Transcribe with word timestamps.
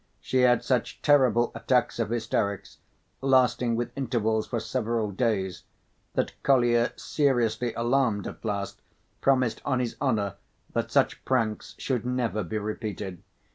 She 0.19 0.39
had 0.41 0.63
such 0.63 1.03
terrible 1.03 1.51
attacks 1.53 1.99
of 1.99 2.09
hysterics, 2.09 2.79
lasting 3.21 3.75
with 3.75 3.91
intervals 3.95 4.47
for 4.47 4.59
several 4.59 5.11
days, 5.11 5.65
that 6.15 6.33
Kolya, 6.41 6.93
seriously 6.95 7.71
alarmed 7.75 8.25
at 8.25 8.43
last, 8.43 8.81
promised 9.21 9.61
on 9.63 9.79
his 9.79 9.97
honor 10.01 10.37
that 10.73 10.89
such 10.89 11.23
pranks 11.23 11.75
should 11.77 12.03
never 12.03 12.43
be 12.43 12.57
repeated. 12.57 13.21